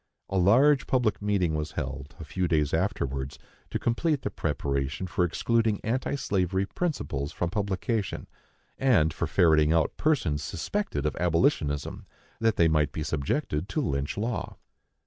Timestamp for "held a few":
1.73-2.47